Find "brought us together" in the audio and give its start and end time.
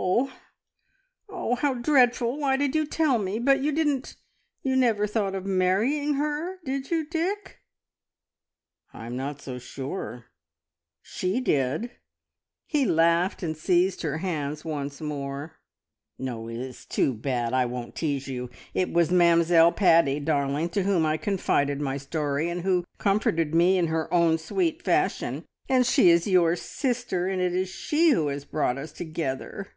28.44-29.72